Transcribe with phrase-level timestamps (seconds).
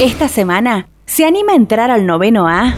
[0.00, 2.74] Esta semana, ¿se anima a entrar al noveno A?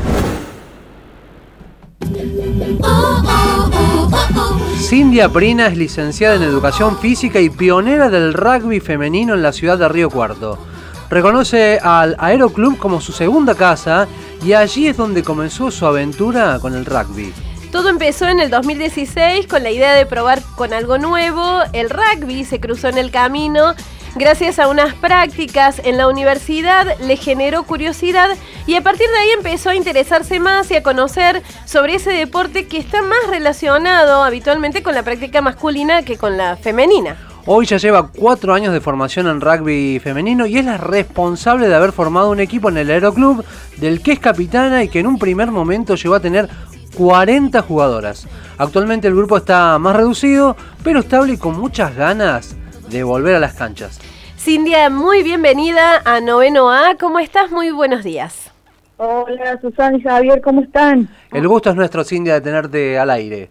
[4.79, 9.77] Cindy Prina es licenciada en Educación Física y pionera del rugby femenino en la ciudad
[9.77, 10.61] de Río Cuarto.
[11.11, 14.07] Reconoce al Aeroclub como su segunda casa
[14.45, 17.33] y allí es donde comenzó su aventura con el rugby.
[17.73, 21.63] Todo empezó en el 2016 con la idea de probar con algo nuevo.
[21.73, 23.75] El rugby se cruzó en el camino
[24.17, 28.31] Gracias a unas prácticas en la universidad le generó curiosidad
[28.67, 32.67] y a partir de ahí empezó a interesarse más y a conocer sobre ese deporte
[32.67, 37.17] que está más relacionado habitualmente con la práctica masculina que con la femenina.
[37.47, 41.75] Hoy ya lleva cuatro años de formación en rugby femenino y es la responsable de
[41.75, 43.45] haber formado un equipo en el Aeroclub
[43.77, 46.49] del que es capitana y que en un primer momento llegó a tener
[46.97, 48.27] 40 jugadoras.
[48.59, 52.57] Actualmente el grupo está más reducido, pero estable y con muchas ganas
[52.91, 54.01] de volver a las canchas.
[54.37, 56.97] Cindia, muy bienvenida a Noveno A.
[56.99, 57.51] ¿Cómo estás?
[57.51, 58.53] Muy buenos días.
[58.97, 61.09] Hola, Susana y Javier, ¿cómo están?
[61.33, 63.51] El gusto es nuestro, Cindia, de tenerte al aire.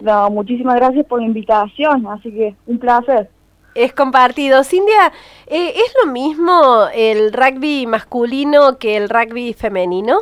[0.00, 3.28] No, muchísimas gracias por la invitación, así que un placer.
[3.74, 4.62] Es compartido.
[4.62, 5.12] Cindia,
[5.46, 10.20] eh, ¿es lo mismo el rugby masculino que el rugby femenino?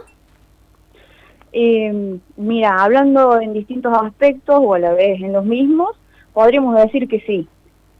[1.53, 5.91] Eh, mira, hablando en distintos aspectos o a la vez en los mismos,
[6.33, 7.47] podríamos decir que sí.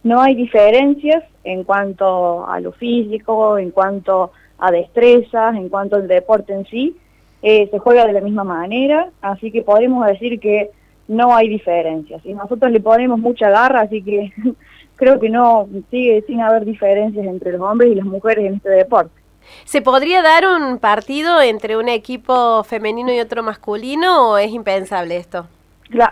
[0.03, 6.09] No hay diferencias en cuanto a lo físico, en cuanto a destrezas, en cuanto al
[6.09, 6.97] deporte en sí.
[7.43, 10.71] Eh, se juega de la misma manera, así que podemos decir que
[11.09, 12.25] no hay diferencias.
[12.25, 14.33] Y nosotros le ponemos mucha garra, así que
[14.97, 18.71] creo que no sigue sin haber diferencias entre los hombres y las mujeres en este
[18.71, 19.23] deporte.
[19.65, 25.17] ¿Se podría dar un partido entre un equipo femenino y otro masculino o es impensable
[25.17, 25.47] esto?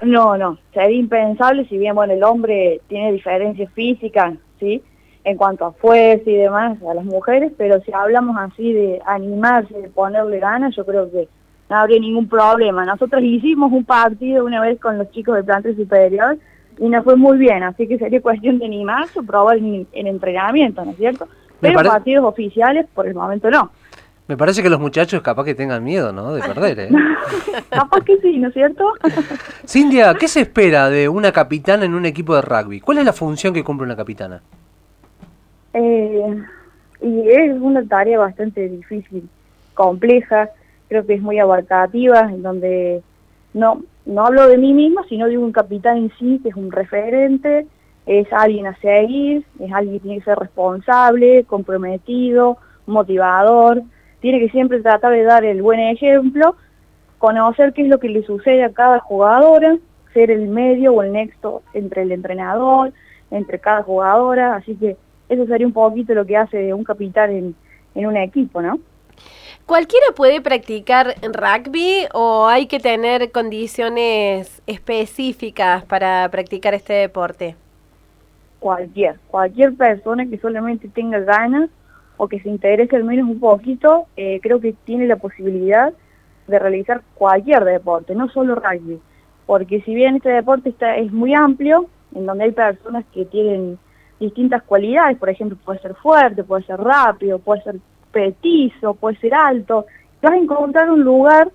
[0.02, 4.82] No, no, sería impensable si bien, bueno, el hombre tiene diferencias físicas, ¿sí?
[5.24, 9.74] En cuanto a fuerza y demás a las mujeres, pero si hablamos así de animarse,
[9.74, 11.28] de ponerle ganas, yo creo que
[11.68, 12.84] no habría ningún problema.
[12.84, 16.38] Nosotros hicimos un partido una vez con los chicos de planta superior
[16.78, 20.92] y nos fue muy bien, así que sería cuestión de animarse probar el, entrenamiento, ¿no
[20.92, 21.28] es cierto?
[21.60, 23.70] Pero partidos oficiales por el momento no.
[24.30, 26.32] Me parece que los muchachos capaz que tengan miedo, ¿no?
[26.32, 26.88] De perder, ¿eh?
[27.68, 28.92] capaz que sí, ¿no es cierto?
[29.66, 32.78] Cindia, ¿qué se espera de una capitana en un equipo de rugby?
[32.78, 34.40] ¿Cuál es la función que cumple una capitana?
[35.74, 36.44] Eh,
[37.02, 39.28] y es una tarea bastante difícil,
[39.74, 40.50] compleja,
[40.86, 43.02] creo que es muy abarcativa, en donde
[43.52, 46.70] no, no hablo de mí mismo, sino de un capitán en sí, que es un
[46.70, 47.66] referente,
[48.06, 53.82] es alguien a seguir, es alguien que tiene que ser responsable, comprometido, motivador,
[54.20, 56.56] tiene que siempre tratar de dar el buen ejemplo,
[57.19, 59.76] conocer qué es lo que le sucede a cada jugadora,
[60.14, 62.92] ser el medio o el nexo entre el entrenador,
[63.31, 64.97] entre cada jugadora, así que
[65.28, 67.54] eso sería un poquito lo que hace un capitán en,
[67.94, 68.81] en un equipo, ¿no?
[69.66, 77.54] ¿Cualquiera puede practicar rugby o hay que tener condiciones específicas para practicar este deporte?
[78.58, 81.70] Cualquier, cualquier persona que solamente tenga ganas
[82.20, 85.91] o que se interese al menos un poquito, eh, creo que tiene la posibilidad
[86.47, 89.00] de realizar cualquier deporte, no solo rugby,
[89.47, 93.78] porque si bien este deporte está, es muy amplio, en donde hay personas que tienen
[94.19, 97.76] distintas cualidades, por ejemplo, puede ser fuerte, puede ser rápido, puede ser
[98.12, 99.87] petizo, puede ser alto,
[100.20, 101.50] vas a encontrar un lugar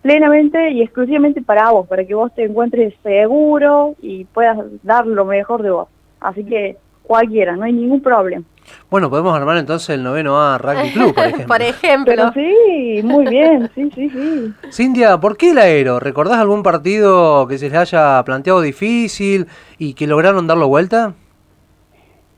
[0.00, 5.24] plenamente y exclusivamente para vos, para que vos te encuentres seguro y puedas dar lo
[5.24, 5.88] mejor de vos.
[6.20, 8.44] Así que cualquiera, no hay ningún problema.
[8.90, 11.46] Bueno, podemos armar entonces el noveno A Rugby Club, por ejemplo.
[11.48, 12.32] por ejemplo.
[12.34, 14.52] sí, muy bien, sí, sí, sí.
[14.72, 16.00] Cintia, ¿por qué el aero?
[16.00, 19.46] ¿Recordás algún partido que se les haya planteado difícil
[19.78, 21.14] y que lograron darlo vuelta?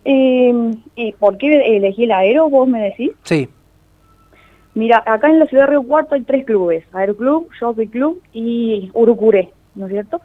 [0.05, 0.53] Eh,
[0.95, 3.11] ¿Y por qué elegí el aero, vos me decís?
[3.25, 3.49] Sí.
[4.75, 8.91] Mira, acá en la ciudad de Río Cuarto hay tres clubes, Aeroclub, Shopping Club y
[8.93, 10.21] Urucuré, ¿no es cierto?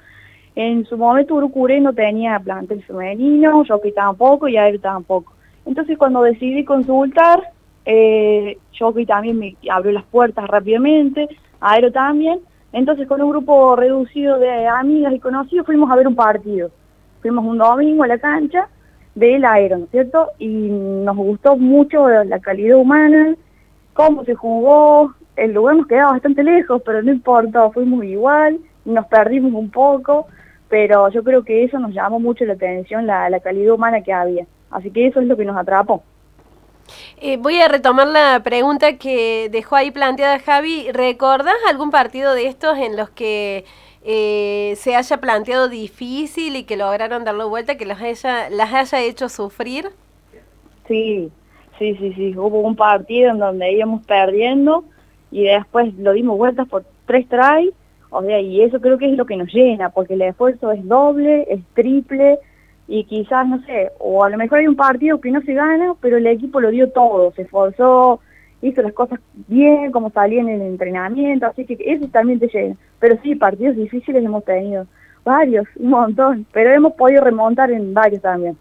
[0.56, 5.34] En su momento Urucuré no tenía plantel femenino, Shopping tampoco y Aero tampoco.
[5.66, 7.52] Entonces cuando decidí consultar,
[7.86, 11.28] eh, yo también me abrió las puertas rápidamente,
[11.60, 12.40] Aero también,
[12.74, 16.72] entonces con un grupo reducido de amigas y conocidos fuimos a ver un partido.
[17.22, 18.68] Fuimos un domingo a la cancha
[19.14, 20.30] del Aero, ¿no es cierto?
[20.40, 23.36] Y nos gustó mucho la calidad humana,
[23.94, 29.06] cómo se jugó, el lugar nos quedaba bastante lejos, pero no importa, fuimos igual, nos
[29.08, 30.28] perdimos un poco,
[30.70, 34.46] pero yo creo que eso nos llamó mucho la atención, la calidad humana que había.
[34.72, 36.04] Así que eso es lo que nos atrapó.
[37.18, 40.92] Eh, voy a retomar la pregunta que dejó ahí planteada Javi.
[40.92, 43.66] ¿Recordás algún partido de estos en los que
[44.04, 49.02] eh, se haya planteado difícil y que lograron darlo vuelta, que los haya, las haya
[49.02, 49.90] hecho sufrir?
[50.88, 51.32] Sí,
[51.82, 52.38] Sí, sí, sí.
[52.38, 54.86] Hubo un partido en donde íbamos perdiendo
[55.32, 57.74] y después lo dimos vueltas por tres tries.
[58.12, 60.88] O sea, y eso creo que es lo que nos llena, porque el esfuerzo es
[60.88, 62.38] doble, es triple,
[62.88, 65.94] y quizás, no sé, o a lo mejor hay un partido que no se gana,
[66.02, 68.20] pero el equipo lo dio todo, se esforzó,
[68.62, 72.76] hizo las cosas bien, como salía en el entrenamiento, así que eso también te llena.
[73.00, 74.86] Pero sí, partidos difíciles hemos tenido,
[75.24, 78.58] varios, un montón, pero hemos podido remontar en varios también.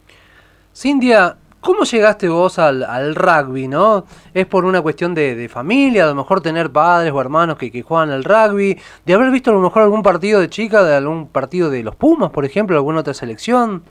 [0.74, 4.04] Cintia, ¿cómo llegaste vos al, rugby, no?
[4.32, 7.82] ¿Es por una cuestión de, familia, a lo mejor tener padres o hermanos que, que
[7.82, 11.26] juegan al rugby, de haber visto a lo mejor algún partido de chica, de algún
[11.26, 13.82] partido de los Pumas, por ejemplo, alguna otra selección?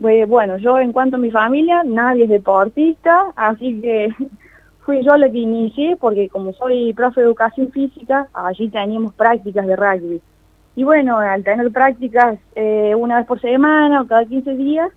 [0.00, 4.08] Bueno, yo en cuanto a mi familia, nadie es deportista, así que
[4.86, 9.66] fui yo la que inicié porque como soy profe de educación física, allí teníamos prácticas
[9.66, 10.22] de rugby.
[10.74, 14.90] Y bueno, al tener prácticas eh, una vez por semana o cada 15 días,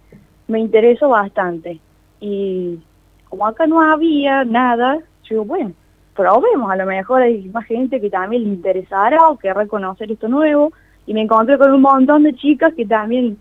[0.48, 1.82] me interesó bastante.
[2.22, 2.80] Y
[3.28, 5.74] como acá no había nada, yo bueno,
[6.16, 10.30] probemos, a lo mejor hay más gente que también le interesará o querrá conocer esto
[10.30, 10.72] nuevo.
[11.06, 13.38] Y me encontré con un montón de chicas que también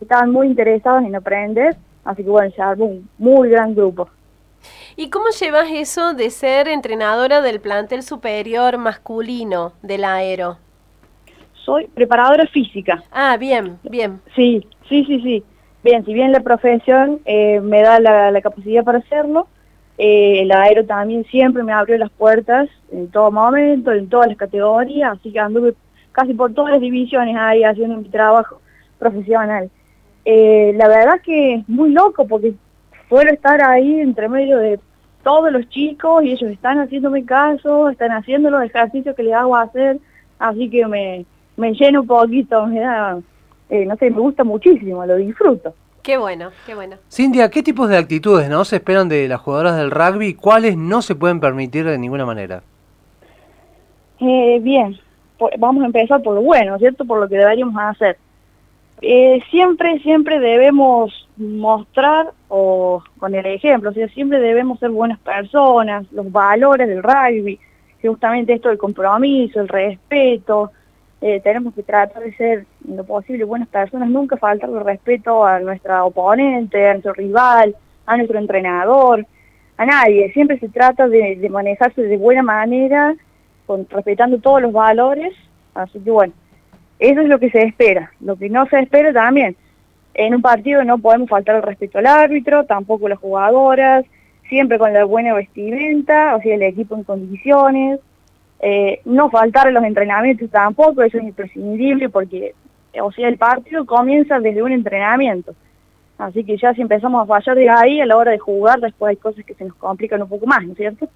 [0.00, 4.08] estaban muy interesados en aprender, así que bueno, ya un muy gran grupo.
[4.96, 10.58] ¿Y cómo llevas eso de ser entrenadora del plantel superior masculino del aero?
[11.64, 13.02] Soy preparadora física.
[13.10, 14.20] Ah, bien, bien.
[14.36, 15.44] Sí, sí, sí, sí.
[15.82, 19.48] Bien, si bien la profesión eh, me da la, capacidad para hacerlo,
[19.98, 24.36] eh, el aero también siempre me abrió las puertas en todo momento, en todas las
[24.36, 25.74] categorías, así que anduve
[26.12, 28.60] casi por todas las divisiones ahí haciendo mi trabajo
[28.98, 29.70] profesional.
[30.24, 32.54] Eh, la verdad que es muy loco porque
[33.08, 34.80] suelo estar ahí entre medio de
[35.22, 39.56] todos los chicos y ellos están haciéndome caso, están haciendo los ejercicios que les hago
[39.56, 39.98] hacer,
[40.38, 41.24] así que me,
[41.56, 43.18] me lleno un poquito, me da,
[43.70, 45.74] eh, no sé, me gusta muchísimo, lo disfruto.
[46.02, 46.96] Qué bueno, qué bueno.
[47.10, 50.34] Cintia, ¿qué tipos de actitudes no se esperan de las jugadoras del rugby?
[50.34, 52.62] ¿Cuáles no se pueden permitir de ninguna manera?
[54.20, 54.98] Eh, bien,
[55.58, 57.06] vamos a empezar por lo bueno, ¿cierto?
[57.06, 58.18] Por lo que deberíamos hacer.
[59.02, 65.18] Eh, siempre, siempre debemos mostrar, o con el ejemplo, o sea, siempre debemos ser buenas
[65.18, 67.58] personas, los valores del rugby,
[68.00, 70.70] justamente esto del compromiso, el respeto,
[71.20, 75.58] eh, tenemos que tratar de ser lo posible buenas personas, nunca faltar el respeto a
[75.58, 77.74] nuestra oponente, a nuestro rival,
[78.06, 79.26] a nuestro entrenador,
[79.76, 83.14] a nadie, siempre se trata de, de manejarse de buena manera,
[83.66, 85.34] con, respetando todos los valores,
[85.74, 86.32] así que bueno,
[86.98, 88.12] eso es lo que se espera.
[88.20, 89.56] Lo que no se espera también,
[90.14, 94.04] en un partido no podemos faltar el respeto al árbitro, tampoco las jugadoras,
[94.48, 98.00] siempre con la buena vestimenta, o sea, el equipo en condiciones.
[98.60, 102.54] Eh, no faltar los entrenamientos tampoco, eso es imprescindible porque,
[103.02, 105.54] o sea, el partido comienza desde un entrenamiento.
[106.16, 109.10] Así que ya si empezamos a fallar de ahí, a la hora de jugar, después
[109.10, 111.08] hay cosas que se nos complican un poco más, ¿no es cierto?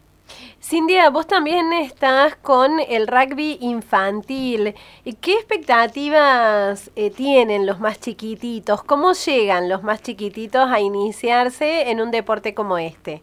[0.68, 4.74] Cindy, vos también estás con el rugby infantil.
[5.22, 8.82] ¿Qué expectativas eh, tienen los más chiquititos?
[8.84, 13.22] ¿Cómo llegan los más chiquititos a iniciarse en un deporte como este?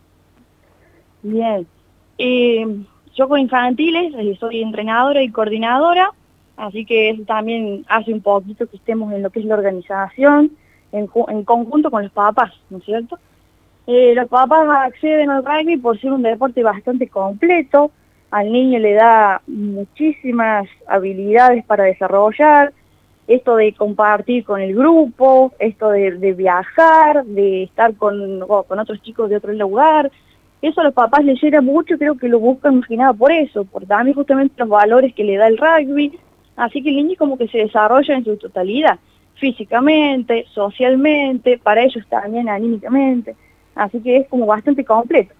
[1.22, 1.68] Bien,
[2.18, 2.66] eh,
[3.14, 6.14] yo con infantiles eh, soy entrenadora y coordinadora,
[6.58, 10.50] así que eso también hace un poquito que estemos en lo que es la organización,
[10.92, 13.20] en, en conjunto con los papás, ¿no es cierto?
[13.88, 17.92] Eh, los papás acceden al rugby por ser un deporte bastante completo,
[18.32, 22.74] al niño le da muchísimas habilidades para desarrollar,
[23.28, 29.30] esto de compartir con el grupo, esto de, viajar, de estar con, con otros chicos
[29.30, 30.12] de otro lugar,
[30.62, 33.86] eso a los papás les llega mucho, creo que lo buscan más por eso, por
[33.86, 36.18] también justamente los valores que le da el rugby,
[36.56, 38.98] así que el niño como que se desarrolla en su totalidad,
[39.36, 43.36] físicamente, socialmente, para ellos también anímicamente.
[43.76, 45.34] Así que es como bastante completo.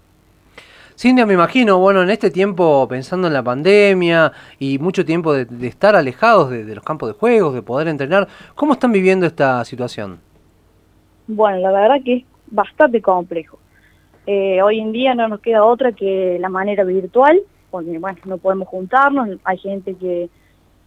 [0.98, 5.66] Cintia, me imagino, bueno, en este tiempo pensando en la pandemia y mucho tiempo de,
[5.66, 10.20] estar alejados de, los campos de juegos, de poder entrenar, ¿cómo están viviendo esta situación?
[11.26, 13.58] Bueno, la verdad que es bastante complejo.
[14.26, 18.38] Eh, hoy en día no nos queda otra que la manera virtual, porque bueno, no
[18.38, 20.30] podemos juntarnos, hay gente que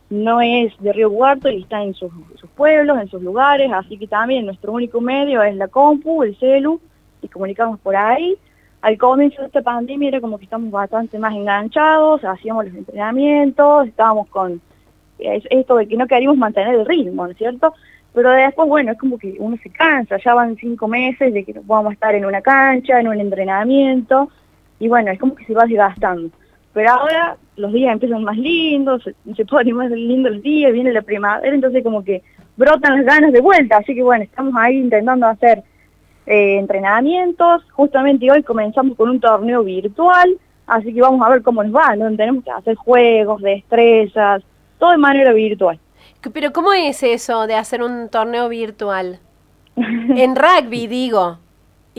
[0.09, 3.95] no es de Río Cuarto y está en sus, sus pueblos, en sus lugares, así
[3.99, 6.81] que también nuestro único medio es la compu, el celu,
[7.21, 8.37] y comunicamos por ahí.
[8.81, 13.87] Al comienzo de esta pandemia era como que estamos bastante más enganchados, hacíamos los entrenamientos,
[13.87, 14.61] estábamos con
[15.19, 17.73] esto de que no queríamos mantener el ritmo, ¿no es cierto?
[18.13, 21.53] Pero después, bueno, es como que uno se cansa, ya van cinco meses de que
[21.53, 24.29] no podamos estar en una cancha, en un entrenamiento,
[24.79, 26.29] y bueno, es como que se va desgastando.
[26.73, 30.93] Pero ahora los días empiezan más lindos, se, se ponen más lindos los días, viene
[30.93, 32.23] la primavera, entonces como que
[32.55, 35.63] brotan las ganas de vuelta, así que bueno, estamos ahí intentando hacer
[36.25, 37.63] eh, entrenamientos.
[37.71, 41.95] Justamente hoy comenzamos con un torneo virtual, así que vamos a ver cómo nos va,
[41.95, 42.15] ¿no?
[42.15, 44.43] Tenemos que hacer juegos, destrezas,
[44.77, 45.79] todo de manera virtual.
[46.33, 49.19] Pero ¿cómo es eso de hacer un torneo virtual?
[49.75, 51.37] en rugby, digo.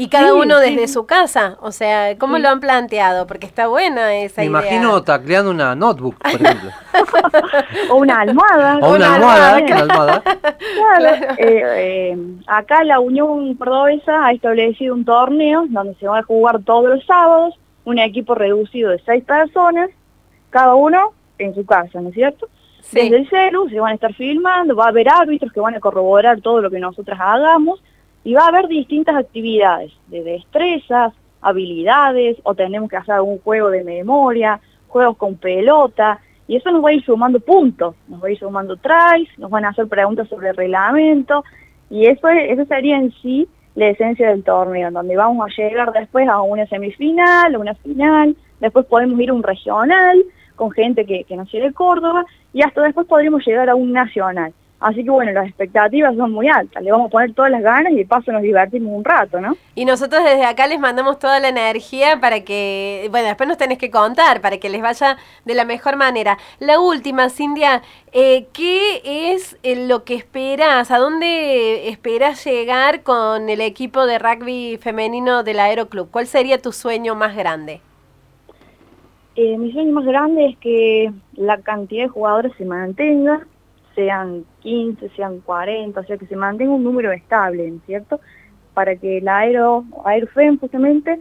[0.01, 0.71] Y cada Sí, uno sí.
[0.71, 1.59] desde su casa.
[1.61, 3.27] O sea, ¿cómo lo han planteado?
[3.27, 4.61] Porque está buena esa Me idea.
[4.61, 6.71] imagino tacleando una notebook, por ejemplo.
[7.91, 8.79] O una almohada.
[8.79, 10.23] o una Una almohada, almohada, una almohada.
[10.75, 11.63] Claro, eh,
[12.13, 16.89] eh, acá la Unión Cordobesa ha establecido un torneo donde se va a jugar todos
[16.89, 17.55] los sábados,
[17.85, 19.91] un equipo reducido de seis personas,
[20.49, 22.49] cada uno en su casa, ¿no es cierto?
[22.83, 23.01] Sí.
[23.01, 25.81] Desde el celu se van a estar filmando, va a haber árbitros que van a
[25.81, 27.83] corroborar todo lo que nosotras hagamos
[28.25, 33.71] y va a haber distintas actividades de destrezas, habilidades o tenemos que hacer algún juego
[33.71, 38.29] de memoria, juegos con pelota y eso nos va a ir sumando puntos, nos va
[38.29, 41.45] a ir sumando tries, nos van a hacer preguntas sobre el reglamento
[41.89, 45.63] y eso, es- eso sería en sí la esencia del torneo, en donde vamos a
[45.63, 50.23] llegar después a una semifinal, a una final, después podemos ir a un regional
[50.57, 54.53] con gente que, que nació de Córdoba y hasta después podríamos llegar a un nacional.
[54.81, 57.93] Así que bueno, las expectativas son muy altas, le vamos a poner todas las ganas
[57.93, 59.55] y de paso nos divertimos un rato, ¿no?
[59.75, 63.77] Y nosotros desde acá les mandamos toda la energía para que, bueno, después nos tenés
[63.77, 66.39] que contar, para que les vaya de la mejor manera.
[66.61, 67.83] La última, Cindia,
[68.13, 69.03] eh, ¿qué
[69.35, 70.91] es eh, lo que esperas?
[70.91, 76.11] ¿A dónde esperas llegar con el equipo de rugby femenino del Aeroclub?
[76.11, 77.83] ¿Cuál sería tu sueño más grande?
[79.37, 83.47] Eh, mi sueño más grande es que la cantidad de jugadores se mantenga,
[84.01, 88.21] sean 15, sean 40, o sea, que se mantenga un número estable, ¿no es cierto?
[88.73, 91.19] Para que la Aero, Aerofem justamente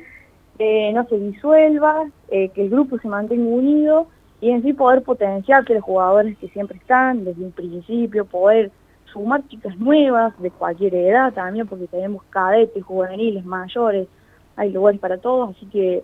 [0.59, 4.07] eh, no se disuelva, eh, que el grupo se mantenga unido
[4.39, 8.71] y en sí poder potenciar que los jugadores que siempre están desde un principio, poder
[9.11, 14.07] sumar chicas nuevas de cualquier edad también, porque tenemos cadetes, juveniles, mayores,
[14.55, 16.03] hay lugares para todos, así que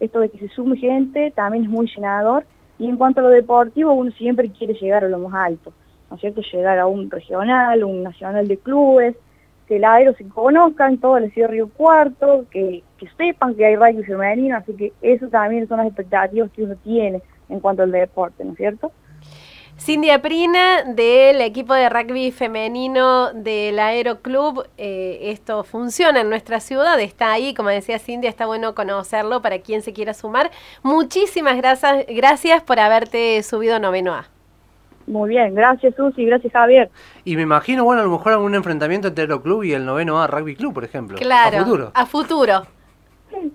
[0.00, 2.44] esto de que se sume gente también es muy llenador.
[2.78, 5.72] Y en cuanto a lo deportivo, uno siempre quiere llegar a lo más alto,
[6.10, 6.40] ¿no es cierto?
[6.40, 9.16] Llegar a un regional, un nacional de clubes,
[9.66, 13.66] que el aero se conozca en toda la ciudad Río Cuarto, que, que sepan que
[13.66, 17.82] hay rugby femenino, así que eso también son las expectativas que uno tiene en cuanto
[17.82, 18.92] al deporte, ¿no es cierto?
[19.78, 24.66] Cindy Aprina del equipo de rugby femenino del Aeroclub.
[24.78, 29.58] Eh, esto funciona en nuestra ciudad, está ahí, como decía Cindy, está bueno conocerlo para
[29.58, 30.50] quien se quiera sumar.
[30.82, 34.35] Muchísimas gracias, gracias por haberte subido noveno A.
[35.06, 36.90] Muy bien, gracias Susi, gracias Javier.
[37.24, 40.26] Y me imagino, bueno, a lo mejor algún enfrentamiento entre Aeroclub y el noveno A
[40.26, 41.16] Rugby Club, por ejemplo.
[41.18, 41.90] Claro, A futuro.
[41.94, 42.66] a futuro.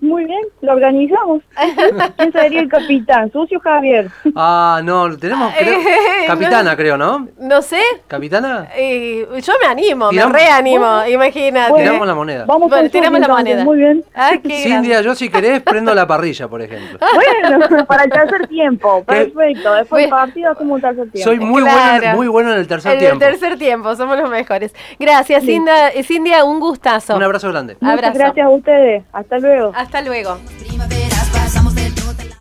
[0.00, 1.42] Muy bien, lo organizamos.
[2.16, 3.30] ¿Quién sería el capitán?
[3.32, 4.08] ¿Susi o Javier?
[4.34, 7.28] Ah, no, tenemos, creo, Eh, capitana, creo, ¿no?
[7.38, 8.68] No sé, ¿Capitana?
[8.76, 11.74] eh, yo me animo, Tiramos- me reanimo, imagínate.
[11.82, 12.44] Tiramos la moneda.
[12.46, 13.64] Vamos Bueno, tiramos la entonces, moneda.
[13.64, 14.04] Muy bien.
[14.14, 15.02] Grande.
[15.04, 16.98] yo si querés prendo la parrilla, por ejemplo.
[17.52, 19.74] Bueno, para el tercer tiempo, perfecto.
[19.74, 20.00] Después Bueno.
[20.00, 21.30] del partido hacemos un tercer tiempo.
[21.30, 21.98] Soy muy, Claro.
[22.00, 23.18] bueno, muy bueno en el tercer En el tiempo.
[23.24, 24.74] tercer tiempo, somos los mejores.
[24.98, 27.16] Gracias, Cindia, eh, Cindia, un gustazo.
[27.16, 27.76] Un abrazo grande.
[27.80, 28.18] Muchas abrazo.
[28.18, 29.04] gracias a ustedes.
[29.12, 29.71] Hasta luego.
[29.74, 30.38] Hasta luego.